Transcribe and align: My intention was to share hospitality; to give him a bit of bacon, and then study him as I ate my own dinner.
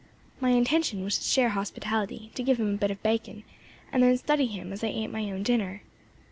My 0.39 0.49
intention 0.49 1.03
was 1.03 1.19
to 1.19 1.23
share 1.23 1.49
hospitality; 1.49 2.31
to 2.33 2.41
give 2.41 2.59
him 2.59 2.73
a 2.73 2.77
bit 2.77 2.89
of 2.89 3.03
bacon, 3.03 3.43
and 3.91 4.01
then 4.01 4.17
study 4.17 4.47
him 4.47 4.73
as 4.73 4.83
I 4.83 4.87
ate 4.87 5.11
my 5.11 5.31
own 5.31 5.43
dinner. 5.43 5.83